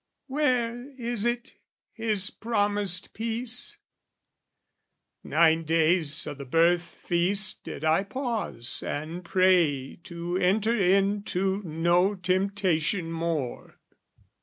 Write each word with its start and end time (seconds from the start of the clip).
"Where 0.25 0.89
is 0.97 1.25
it, 1.27 1.57
His 1.93 2.31
promised 2.31 3.13
peace?" 3.13 3.77
Nine 5.23 5.63
days 5.63 6.25
o' 6.25 6.33
the 6.33 6.43
Birth 6.43 6.81
Feast 6.81 7.63
did 7.65 7.83
I 7.83 8.05
pause 8.05 8.81
and 8.81 9.23
pray 9.23 9.99
To 10.05 10.37
enter 10.37 10.75
into 10.75 11.61
no 11.63 12.15
temptation 12.15 13.11
more. 13.11 13.77